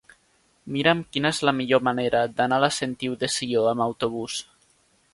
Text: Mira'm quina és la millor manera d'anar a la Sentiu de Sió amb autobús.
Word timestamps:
Mira'm 0.77 1.03
quina 1.17 1.31
és 1.37 1.41
la 1.49 1.53
millor 1.59 1.85
manera 1.89 2.23
d'anar 2.41 2.59
a 2.61 2.65
la 2.67 2.73
Sentiu 2.81 3.19
de 3.25 3.33
Sió 3.37 3.71
amb 3.75 3.89
autobús. 3.91 4.43